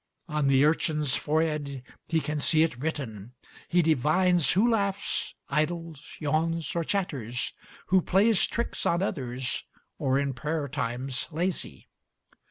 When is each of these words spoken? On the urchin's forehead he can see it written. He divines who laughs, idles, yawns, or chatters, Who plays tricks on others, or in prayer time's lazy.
On 0.27 0.47
the 0.47 0.65
urchin's 0.65 1.13
forehead 1.15 1.83
he 2.07 2.19
can 2.21 2.39
see 2.39 2.63
it 2.63 2.75
written. 2.79 3.33
He 3.67 3.83
divines 3.83 4.53
who 4.53 4.67
laughs, 4.67 5.35
idles, 5.47 6.15
yawns, 6.17 6.75
or 6.75 6.83
chatters, 6.83 7.53
Who 7.89 8.01
plays 8.01 8.47
tricks 8.47 8.83
on 8.87 9.03
others, 9.03 9.63
or 9.99 10.17
in 10.17 10.33
prayer 10.33 10.67
time's 10.67 11.27
lazy. 11.29 11.87